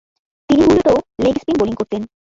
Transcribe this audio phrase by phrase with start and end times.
[0.49, 2.01] তিনি মূলতঃ leg spin bowling করতেন।